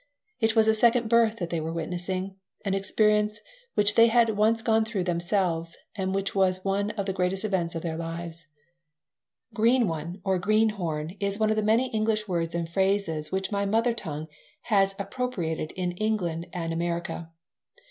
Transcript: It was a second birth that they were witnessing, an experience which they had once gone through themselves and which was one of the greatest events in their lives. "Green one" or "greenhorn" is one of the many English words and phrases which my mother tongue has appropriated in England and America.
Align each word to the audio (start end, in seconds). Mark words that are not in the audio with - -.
It 0.39 0.55
was 0.55 0.67
a 0.67 0.73
second 0.73 1.09
birth 1.09 1.35
that 1.35 1.51
they 1.51 1.59
were 1.61 1.71
witnessing, 1.71 2.35
an 2.65 2.73
experience 2.73 3.39
which 3.75 3.93
they 3.93 4.07
had 4.07 4.35
once 4.35 4.63
gone 4.63 4.83
through 4.83 5.03
themselves 5.03 5.77
and 5.93 6.15
which 6.15 6.33
was 6.33 6.65
one 6.65 6.89
of 6.97 7.05
the 7.05 7.13
greatest 7.13 7.45
events 7.45 7.75
in 7.75 7.81
their 7.81 7.97
lives. 7.97 8.47
"Green 9.53 9.87
one" 9.87 10.19
or 10.25 10.39
"greenhorn" 10.39 11.15
is 11.19 11.37
one 11.37 11.51
of 11.51 11.55
the 11.55 11.61
many 11.61 11.89
English 11.91 12.27
words 12.27 12.55
and 12.55 12.67
phrases 12.67 13.31
which 13.31 13.51
my 13.51 13.63
mother 13.67 13.93
tongue 13.93 14.25
has 14.73 14.95
appropriated 14.97 15.71
in 15.73 15.91
England 15.91 16.47
and 16.51 16.73
America. 16.73 17.29